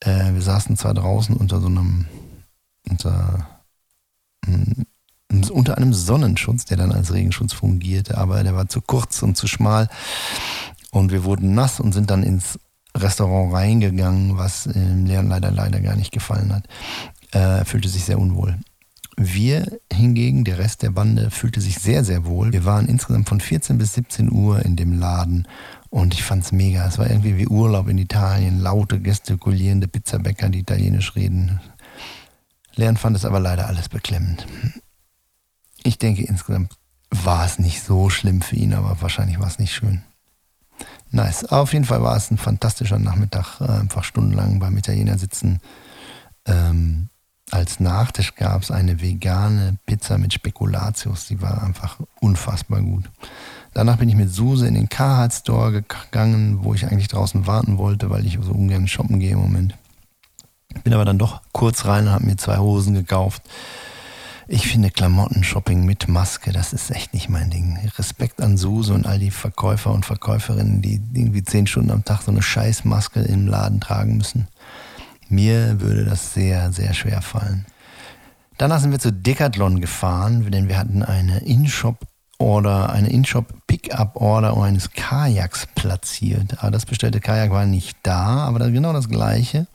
[0.00, 2.06] äh, wir saßen zwar draußen unter so einem,
[2.88, 3.48] unter,
[4.46, 4.82] mm,
[5.50, 9.46] unter einem Sonnenschutz, der dann als Regenschutz fungierte, aber der war zu kurz und zu
[9.46, 9.88] schmal
[10.90, 12.58] und wir wurden nass und sind dann ins
[12.96, 16.66] Restaurant reingegangen, was dem Leon leider leider gar nicht gefallen hat.
[17.32, 18.58] Äh, er fühlte sich sehr unwohl.
[19.16, 22.52] Wir hingegen, der Rest der Bande, fühlte sich sehr, sehr wohl.
[22.52, 25.46] Wir waren insgesamt von 14 bis 17 Uhr in dem Laden
[25.90, 26.86] und ich fand es mega.
[26.86, 31.60] Es war irgendwie wie Urlaub in Italien, laute, gestikulierende Pizzabäcker, die italienisch reden.
[32.74, 34.46] Leon fand es aber leider alles beklemmend.
[35.82, 36.76] Ich denke, insgesamt
[37.10, 40.02] war es nicht so schlimm für ihn, aber wahrscheinlich war es nicht schön.
[41.10, 41.44] Nice.
[41.44, 45.60] Auf jeden Fall war es ein fantastischer Nachmittag, äh, einfach stundenlang beim Italiener sitzen.
[46.46, 47.10] Ähm,
[47.50, 51.26] als Nachtisch gab es eine vegane Pizza mit Spekulatius.
[51.26, 53.10] Die war einfach unfassbar gut.
[53.74, 57.76] Danach bin ich mit Suse in den Carhartt Store gegangen, wo ich eigentlich draußen warten
[57.76, 59.76] wollte, weil ich so ungern shoppen gehe im Moment.
[60.84, 63.42] Bin aber dann doch kurz rein und habe mir zwei Hosen gekauft.
[64.48, 67.78] Ich finde Klamotten-Shopping mit Maske, das ist echt nicht mein Ding.
[67.96, 72.22] Respekt an Suse und all die Verkäufer und Verkäuferinnen, die irgendwie zehn Stunden am Tag
[72.22, 74.48] so eine Scheißmaske im Laden tragen müssen.
[75.28, 77.64] Mir würde das sehr, sehr schwer fallen.
[78.58, 85.68] Danach sind wir zu Decathlon gefahren, denn wir hatten eine In-Shop-Order, eine In-Shop-Pickup-Order eines Kajaks
[85.74, 86.58] platziert.
[86.58, 89.66] Aber das bestellte Kajak war nicht da, aber genau das gleiche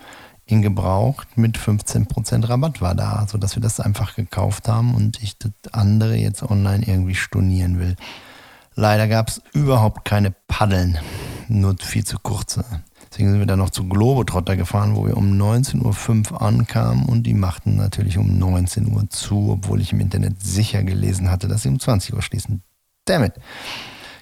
[0.48, 5.38] in Gebrauch mit 15% Rabatt war da, sodass wir das einfach gekauft haben und ich
[5.38, 7.96] das andere jetzt online irgendwie stornieren will.
[8.74, 10.98] Leider gab es überhaupt keine Paddeln,
[11.50, 12.64] nur viel zu kurze.
[13.10, 17.24] Deswegen sind wir dann noch zu Globetrotter gefahren, wo wir um 19.05 Uhr ankamen und
[17.24, 21.64] die machten natürlich um 19 Uhr zu, obwohl ich im Internet sicher gelesen hatte, dass
[21.64, 22.64] sie um 20 Uhr schließen.
[23.06, 23.34] Damit.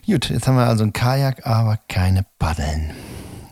[0.06, 2.92] Gut, jetzt haben wir also ein Kajak, aber keine Paddeln.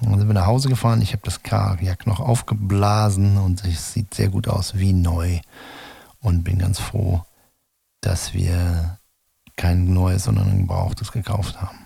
[0.04, 1.02] Dann sind wir nach Hause gefahren.
[1.02, 5.40] Ich habe das Kajak noch aufgeblasen und es sieht sehr gut aus wie neu.
[6.22, 7.22] Und bin ganz froh,
[8.02, 9.00] dass wir
[9.56, 11.78] kein neues, sondern ein gebrauchtes gekauft haben.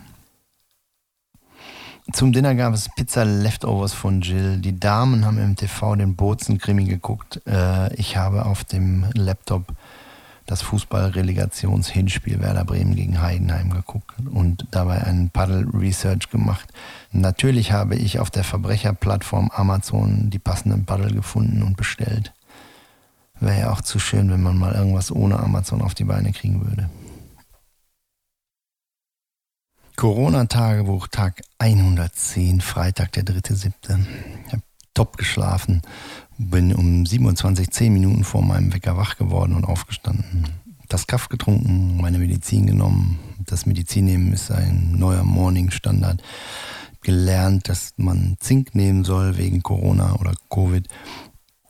[2.14, 4.58] Zum Dinner gab es Pizza Leftovers von Jill.
[4.58, 7.42] Die Damen haben im TV den Bozen-Krimi geguckt.
[7.46, 9.74] Äh, ich habe auf dem Laptop
[10.48, 16.74] das Fußball-Relegations-Hinspiel Werder Bremen gegen Heidenheim geguckt und dabei einen Paddle-Research gemacht.
[17.12, 22.34] Natürlich habe ich auf der Verbrecherplattform Amazon die passenden Paddel gefunden und bestellt.
[23.40, 26.66] Wäre ja auch zu schön, wenn man mal irgendwas ohne Amazon auf die Beine kriegen
[26.66, 26.90] würde.
[29.98, 33.74] Corona-Tagebuch, Tag 110, Freitag, der 3.7.
[34.46, 35.82] Ich habe top geschlafen,
[36.38, 40.48] bin um 27, 10 Minuten vor meinem Wecker wach geworden und aufgestanden.
[40.88, 43.20] Das Kaff getrunken, meine Medizin genommen.
[43.46, 46.22] Das Medizin nehmen ist ein neuer Morning-Standard.
[47.02, 50.88] Gelernt, dass man Zink nehmen soll wegen Corona oder Covid.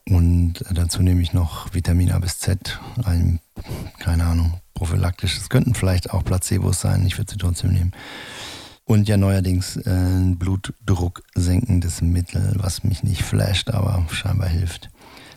[0.10, 3.40] Und dazu nehme ich noch Vitamin A bis Z, ein,
[4.00, 5.38] keine Ahnung, prophylaktisch.
[5.38, 7.92] Es könnten vielleicht auch Placebos sein, ich würde sie trotzdem nehmen.
[8.88, 14.90] Und ja neuerdings äh, ein blutdrucksenkendes Mittel, was mich nicht flasht, aber scheinbar hilft.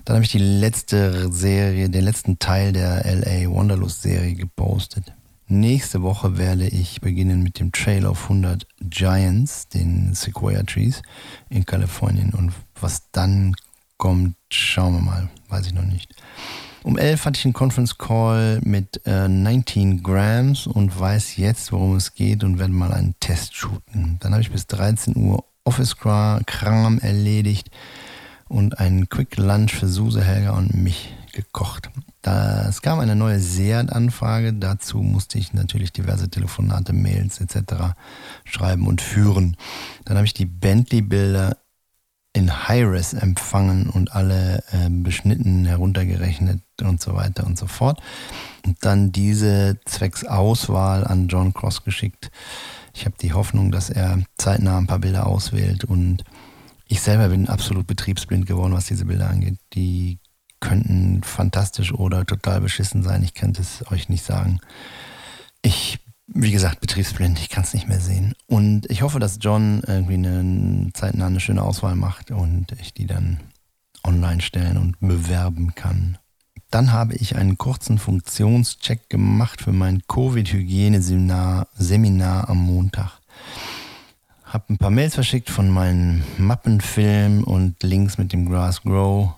[0.05, 5.13] Dann habe ich die letzte Serie, den letzten Teil der LA Wanderlust Serie gepostet.
[5.49, 11.03] Nächste Woche werde ich beginnen mit dem Trail of 100 Giants, den Sequoia Trees
[11.49, 12.33] in Kalifornien.
[12.33, 13.57] Und was dann
[13.97, 16.15] kommt, schauen wir mal, weiß ich noch nicht.
[16.83, 21.97] Um 11 hatte ich einen Conference Call mit äh, 19 Grams und weiß jetzt, worum
[21.97, 24.17] es geht und werde mal einen Test shooten.
[24.21, 27.71] Dann habe ich bis 13 Uhr Office-Kram erledigt
[28.49, 31.91] und einen Quick Lunch für Suse, Helga und mich gekocht.
[32.23, 34.53] Es kam eine neue Seat-Anfrage.
[34.55, 37.95] Dazu musste ich natürlich diverse Telefonate, Mails etc.
[38.45, 39.57] schreiben und führen.
[40.05, 41.57] Dann habe ich die Bentley-Bilder
[42.33, 48.01] in High-Res empfangen und alle äh, beschnitten, heruntergerechnet und so weiter und so fort.
[48.65, 52.31] Und dann diese zwecks Auswahl an John Cross geschickt.
[52.95, 56.25] Ich habe die Hoffnung, dass er zeitnah ein paar Bilder auswählt und
[56.87, 59.59] ich selber bin absolut betriebsblind geworden, was diese Bilder angeht.
[59.75, 60.19] Die
[60.59, 63.23] könnten fantastisch oder total beschissen sein.
[63.23, 64.61] Ich könnte es euch nicht sagen.
[65.63, 66.01] Ich,
[66.33, 68.35] wie gesagt, betriebsblind, ich kann es nicht mehr sehen.
[68.47, 73.07] Und ich hoffe, dass John irgendwie eine zeitnah eine schöne Auswahl macht und ich die
[73.07, 73.41] dann
[74.05, 76.19] online stellen und bewerben kann.
[76.71, 83.21] Dann habe ich einen kurzen Funktionscheck gemacht für mein Covid-Hygiene-Seminar Seminar am Montag.
[84.45, 89.33] Habe ein paar Mails verschickt von meinen Mappenfilm und Links mit dem Grass Grow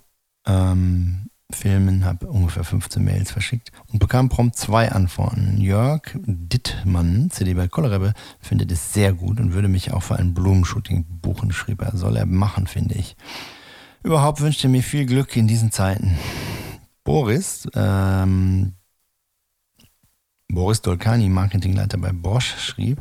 [0.47, 5.61] ähm, Filmen, habe ungefähr 15 Mails verschickt und bekam prompt zwei Antworten.
[5.61, 10.35] Jörg Dittmann, CD bei Kollerebe, findet es sehr gut und würde mich auch für ein
[10.35, 11.97] Blumenshooting buchen, schrieb er.
[11.97, 13.17] Soll er machen, finde ich.
[14.03, 16.19] Überhaupt wünschte er mir viel Glück in diesen Zeiten.
[17.05, 18.75] Boris, ähm,
[20.49, 23.01] Boris Dolkani, Marketingleiter bei Bosch, schrieb,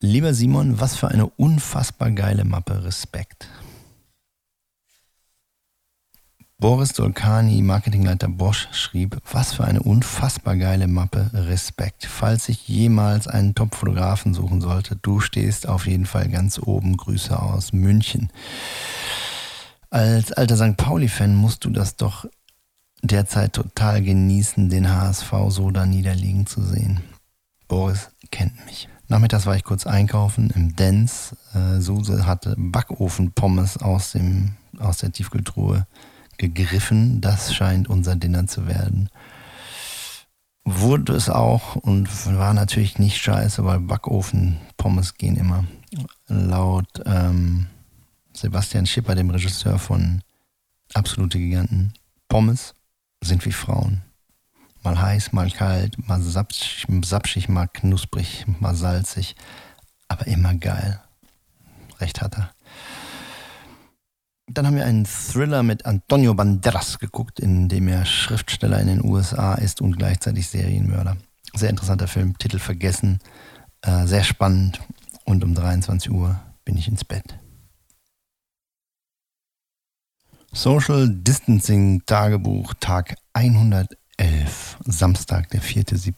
[0.00, 3.48] Lieber Simon, was für eine unfassbar geile Mappe, Respekt.
[6.58, 12.06] Boris Dolkani, Marketingleiter Bosch, schrieb, was für eine unfassbar geile Mappe, Respekt.
[12.06, 16.96] Falls ich jemals einen Top-Fotografen suchen sollte, du stehst auf jeden Fall ganz oben.
[16.96, 18.30] Grüße aus München.
[19.90, 20.78] Als alter St.
[20.78, 22.24] Pauli-Fan musst du das doch
[23.02, 27.02] derzeit total genießen, den HSV so da niederliegen zu sehen.
[27.68, 28.88] Boris kennt mich.
[29.08, 31.36] Nachmittags war ich kurz einkaufen im Dance.
[31.52, 34.16] Äh, Suse hatte Backofenpommes aus,
[34.78, 35.86] aus der Tiefkühltruhe
[36.38, 37.20] gegriffen.
[37.20, 39.08] Das scheint unser Dinner zu werden.
[40.64, 45.64] Wurde es auch und war natürlich nicht scheiße, weil Backofen, Pommes gehen immer.
[46.26, 47.68] Laut ähm,
[48.32, 50.22] Sebastian Schipper, dem Regisseur von
[50.94, 51.92] Absolute Giganten,
[52.28, 52.74] Pommes
[53.22, 54.02] sind wie Frauen.
[54.82, 59.34] Mal heiß, mal kalt, mal sapschig, sapschig, mal knusprig, mal salzig,
[60.08, 61.00] aber immer geil.
[61.98, 62.55] Recht hat er.
[64.48, 69.04] Dann haben wir einen Thriller mit Antonio Banderas geguckt, in dem er Schriftsteller in den
[69.04, 71.16] USA ist und gleichzeitig Serienmörder.
[71.54, 73.18] Sehr interessanter Film, Titel vergessen,
[73.82, 74.80] äh, sehr spannend
[75.24, 77.38] und um 23 Uhr bin ich ins Bett.
[80.52, 86.14] Social Distancing Tagebuch Tag 111, Samstag, der 4.7.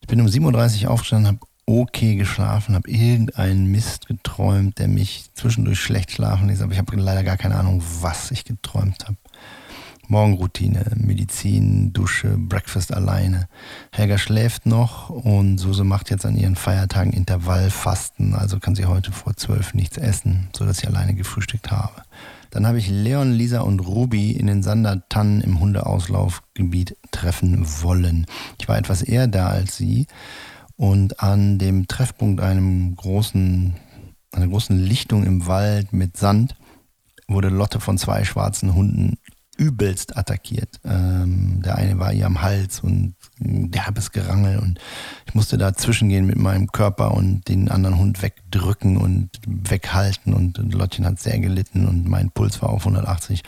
[0.00, 5.30] Ich bin um 7.30 Uhr aufgestanden, habe okay geschlafen, habe irgendeinen Mist geträumt, der mich
[5.34, 9.16] zwischendurch schlecht schlafen ließ, aber ich habe leider gar keine Ahnung, was ich geträumt habe.
[10.08, 13.46] Morgenroutine, Medizin, Dusche, Breakfast alleine.
[13.92, 19.12] Helga schläft noch und Suse macht jetzt an ihren Feiertagen Intervallfasten, also kann sie heute
[19.12, 22.02] vor zwölf nichts essen, sodass ich alleine gefrühstückt habe.
[22.50, 28.26] Dann habe ich Leon, Lisa und Ruby in den Sandertannen im Hundeauslaufgebiet treffen wollen.
[28.58, 30.08] Ich war etwas eher da als sie
[30.80, 33.74] und an dem Treffpunkt einem großen,
[34.32, 36.56] einer großen Lichtung im Wald mit Sand
[37.28, 39.18] wurde Lotte von zwei schwarzen Hunden
[39.58, 40.80] übelst attackiert.
[40.86, 44.80] Ähm, der eine war ihr am Hals und derbes Gerangel und
[45.26, 50.56] ich musste dazwischen gehen mit meinem Körper und den anderen Hund wegdrücken und weghalten und
[50.72, 53.42] Lottchen hat sehr gelitten und mein Puls war auf 180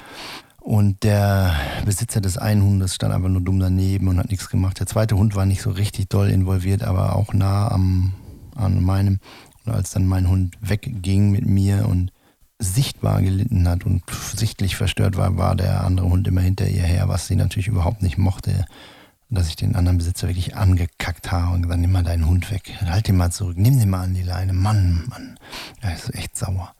[0.62, 4.78] und der Besitzer des einen Hundes stand einfach nur dumm daneben und hat nichts gemacht.
[4.78, 8.14] Der zweite Hund war nicht so richtig doll involviert, aber auch nah am,
[8.54, 9.18] an meinem.
[9.64, 12.12] Und als dann mein Hund wegging mit mir und
[12.60, 14.04] sichtbar gelitten hat und
[14.36, 18.02] sichtlich verstört war, war der andere Hund immer hinter ihr her, was sie natürlich überhaupt
[18.02, 18.64] nicht mochte.
[19.30, 22.70] Dass ich den anderen Besitzer wirklich angekackt habe und gesagt, nimm mal deinen Hund weg,
[22.84, 24.52] halt ihn mal zurück, nimm den mal an die Leine.
[24.52, 25.38] Mann, Mann,
[25.80, 26.72] das ist echt sauer.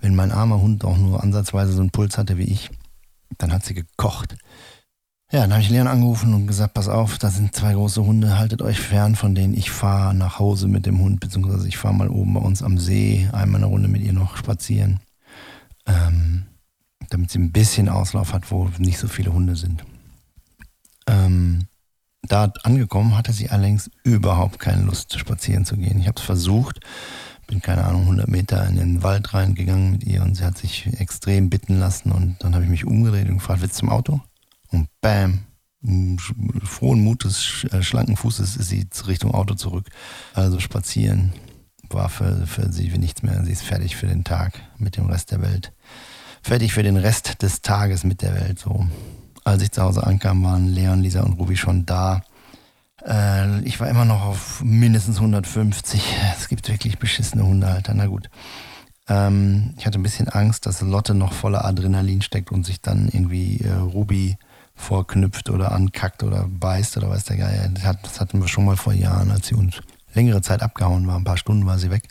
[0.00, 2.70] Wenn mein armer Hund auch nur ansatzweise so einen Puls hatte wie ich,
[3.36, 4.36] dann hat sie gekocht.
[5.30, 8.38] Ja, dann habe ich Leon angerufen und gesagt, pass auf, da sind zwei große Hunde,
[8.38, 9.52] haltet euch fern von denen.
[9.52, 12.78] Ich fahre nach Hause mit dem Hund, beziehungsweise ich fahre mal oben bei uns am
[12.78, 15.00] See einmal eine Runde mit ihr noch spazieren,
[15.86, 16.46] ähm,
[17.10, 19.84] damit sie ein bisschen Auslauf hat, wo nicht so viele Hunde sind.
[21.06, 21.66] Ähm,
[22.22, 26.00] da angekommen hatte sie allerdings überhaupt keine Lust, spazieren zu gehen.
[26.00, 26.80] Ich habe es versucht,
[27.48, 30.86] bin keine Ahnung 100 Meter in den Wald reingegangen mit ihr und sie hat sich
[31.00, 34.20] extrem bitten lassen und dann habe ich mich umgedreht und gefragt, willst du zum Auto?
[34.70, 35.40] Und bam,
[36.62, 39.88] frohen Mutes, äh, schlanken Fußes ist sie Richtung Auto zurück.
[40.34, 41.32] Also spazieren
[41.88, 43.42] war für, für sie nichts mehr.
[43.44, 45.72] Sie ist fertig für den Tag mit dem Rest der Welt.
[46.42, 48.58] Fertig für den Rest des Tages mit der Welt.
[48.58, 48.86] So.
[49.44, 52.22] Als ich zu Hause ankam, waren Leon, Lisa und Ruby schon da.
[53.06, 56.02] Äh, ich war immer noch auf mindestens 150.
[56.38, 58.28] Es gibt wirklich beschissene Hundehalter, na gut.
[59.08, 63.08] Ähm, ich hatte ein bisschen Angst, dass Lotte noch voller Adrenalin steckt und sich dann
[63.08, 64.36] irgendwie äh, Ruby
[64.74, 67.68] vorknüpft oder ankackt oder beißt oder weiß der Geier.
[67.68, 69.80] Das, hat, das hatten wir schon mal vor Jahren, als sie uns
[70.14, 71.16] längere Zeit abgehauen war.
[71.16, 72.08] Ein paar Stunden war sie weg.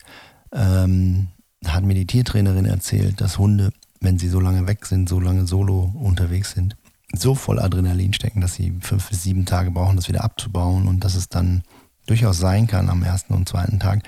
[0.52, 1.28] Ähm,
[1.66, 3.72] hat mir die Tiertrainerin erzählt, dass Hunde,
[4.02, 6.76] wenn sie so lange weg sind, so lange solo unterwegs sind,
[7.14, 11.04] so voll Adrenalin stecken, dass sie fünf bis sieben Tage brauchen, das wieder abzubauen und
[11.04, 11.64] dass es dann
[12.06, 14.04] durchaus sein kann am ersten und zweiten Tag,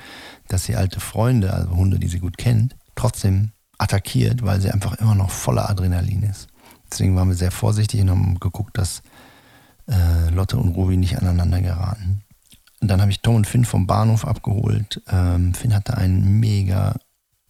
[0.48, 4.96] dass sie alte Freunde, also Hunde, die sie gut kennt, trotzdem attackiert, weil sie einfach
[4.96, 6.48] immer noch voller Adrenalin ist.
[6.92, 9.02] Deswegen waren wir sehr vorsichtig und haben geguckt, dass
[9.88, 12.24] äh, Lotte und Ruby nicht aneinander geraten.
[12.82, 15.02] Und dann habe ich Tom und Finn vom Bahnhof abgeholt.
[15.10, 16.96] Ähm, Finn hatte einen mega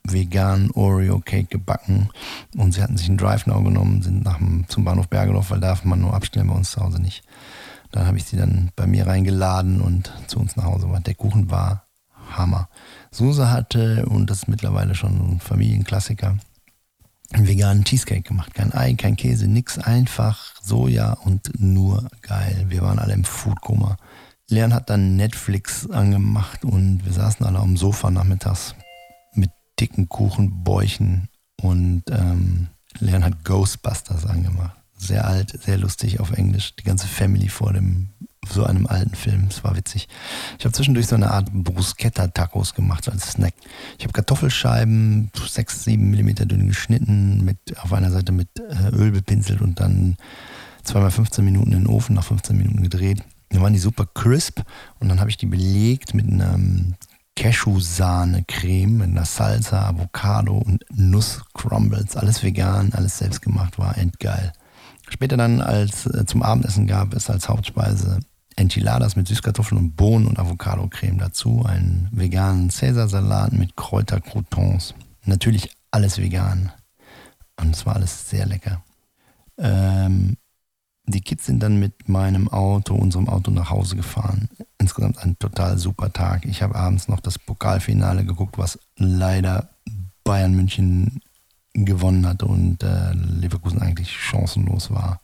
[0.04, 2.10] veganen Oreo-Cake gebacken
[2.56, 5.60] und sie hatten sich einen Drive Now genommen, sind nach dem, zum Bahnhof Bergedorf, weil
[5.60, 7.24] darf man nur abstellen, bei uns zu Hause nicht.
[7.92, 11.00] Dann habe ich sie dann bei mir reingeladen und zu uns nach Hause war.
[11.00, 11.86] Der Kuchen war
[12.32, 12.70] Hammer.
[13.12, 16.38] Suse hatte, und das ist mittlerweile schon ein Familienklassiker,
[17.32, 18.54] einen veganen Cheesecake gemacht.
[18.54, 22.66] Kein Ei, kein Käse, nix, einfach Soja und nur geil.
[22.70, 23.98] Wir waren alle im Foodkoma.
[24.50, 28.89] Leon hat dann Netflix angemacht und wir saßen alle am Sofa nachmittags mit
[29.80, 31.30] dicken Kuchenbäuchen
[31.62, 32.68] und ähm,
[33.00, 34.78] Leon hat Ghostbusters angemacht.
[34.98, 36.76] Sehr alt, sehr lustig auf Englisch.
[36.76, 38.10] Die ganze Family vor dem
[38.48, 39.48] so einem alten Film.
[39.50, 40.08] Es war witzig.
[40.58, 43.54] Ich habe zwischendurch so eine Art Bruschetta-Tacos gemacht als Snack.
[43.98, 49.12] Ich habe Kartoffelscheiben, 6, 7 Millimeter dünn geschnitten, mit auf einer Seite mit äh, Öl
[49.12, 50.18] bepinselt und dann
[50.84, 53.24] zweimal 15 Minuten in den Ofen, nach 15 Minuten gedreht.
[53.50, 54.62] Dann waren die super crisp
[55.00, 56.96] und dann habe ich die belegt mit einem
[57.40, 62.18] Cashew-Sahne-Creme, mit einer Salsa, Avocado und Nuss-Crumbles.
[62.18, 64.52] Alles vegan, alles selbst gemacht, war endgeil.
[65.10, 68.20] Später dann als äh, zum Abendessen gab es als Hauptspeise
[68.58, 74.94] Enchiladas mit Süßkartoffeln und Bohnen und Avocado-Creme dazu, einen veganen Cäsarsalat mit Kräutercroutons.
[75.24, 76.74] Natürlich alles vegan.
[77.56, 78.84] Und es war alles sehr lecker.
[79.58, 80.36] Ähm,
[81.12, 84.50] die Kids sind dann mit meinem Auto, unserem Auto nach Hause gefahren.
[84.78, 86.46] Insgesamt ein total super Tag.
[86.46, 89.70] Ich habe abends noch das Pokalfinale geguckt, was leider
[90.24, 91.22] Bayern München
[91.74, 95.20] gewonnen hat und äh, Leverkusen eigentlich chancenlos war.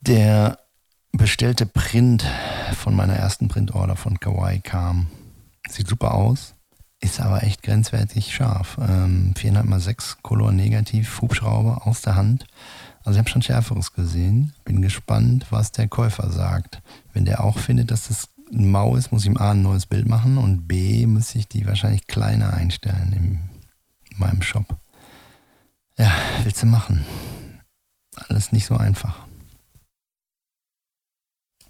[0.00, 0.58] Der
[1.12, 2.24] bestellte Print
[2.76, 5.08] von meiner ersten Printorder von Kawaii kam.
[5.68, 6.54] Sieht super aus,
[7.00, 8.76] ist aber echt grenzwertig scharf.
[8.80, 12.46] Ähm, 4,5x Color negativ, Hubschrauber aus der Hand.
[13.04, 14.54] Also ich habe schon Schärferes gesehen.
[14.64, 16.82] Bin gespannt, was der Käufer sagt.
[17.12, 19.86] Wenn der auch findet, dass das ein Mau ist, muss ich ihm A ein neues
[19.86, 24.76] Bild machen und B muss ich die wahrscheinlich kleiner einstellen in meinem Shop.
[25.98, 26.12] Ja,
[26.42, 27.04] willst du machen?
[28.16, 29.26] Alles nicht so einfach.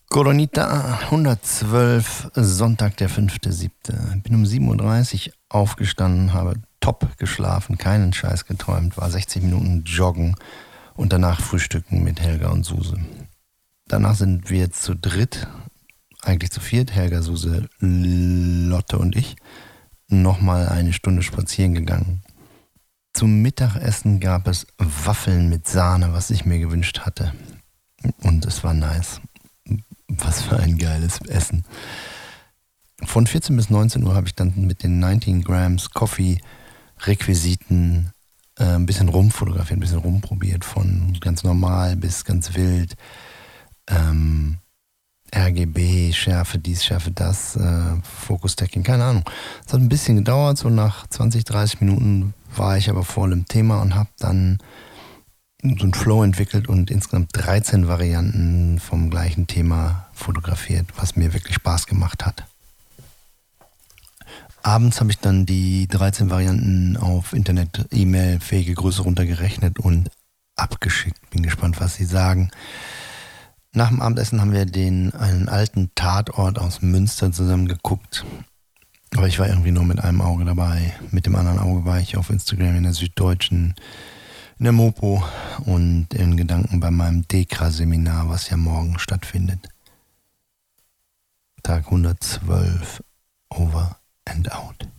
[0.08, 4.22] Coronita 112, Sonntag, der 5.7.
[4.22, 10.36] Bin um 7.30 Uhr aufgestanden, habe top geschlafen, keinen Scheiß geträumt, war 60 Minuten joggen
[10.94, 12.98] und danach frühstücken mit Helga und Suse.
[13.86, 15.46] Danach sind wir zu dritt,
[16.22, 19.36] eigentlich zu viert, Helga, Suse, Lotte und ich,
[20.08, 22.22] nochmal eine Stunde spazieren gegangen.
[23.12, 27.32] Zum Mittagessen gab es Waffeln mit Sahne, was ich mir gewünscht hatte.
[28.22, 29.20] Und es war nice.
[30.08, 31.64] Was für ein geiles Essen.
[33.04, 36.40] Von 14 bis 19 Uhr habe ich dann mit den 19 Grams Coffee
[37.00, 38.12] Requisiten
[38.58, 42.96] äh, ein bisschen rumfotografiert, ein bisschen rumprobiert, von ganz normal bis ganz wild.
[43.88, 44.58] Ähm,
[45.34, 49.24] RGB, Schärfe dies, Schärfe das, äh, Focus-Stacking, keine Ahnung.
[49.66, 53.46] Es hat ein bisschen gedauert, so nach 20, 30 Minuten war ich aber voll im
[53.46, 54.58] Thema und habe dann
[55.62, 61.56] so einen Flow entwickelt und insgesamt 13 Varianten vom gleichen Thema fotografiert, was mir wirklich
[61.56, 62.44] Spaß gemacht hat.
[64.64, 70.10] Abends habe ich dann die 13 Varianten auf Internet, E-Mail, fähige Größe runtergerechnet und
[70.56, 71.20] abgeschickt.
[71.28, 72.50] Bin gespannt, was sie sagen.
[73.74, 78.24] Nach dem Abendessen haben wir den einen alten Tatort aus Münster zusammen geguckt.
[79.14, 80.94] Aber ich war irgendwie nur mit einem Auge dabei.
[81.10, 83.74] Mit dem anderen Auge war ich auf Instagram in der Süddeutschen,
[84.58, 85.22] in der Mopo
[85.66, 89.68] und in Gedanken bei meinem Dekra-Seminar, was ja morgen stattfindet.
[91.62, 93.02] Tag 112.
[93.50, 94.93] Over and out.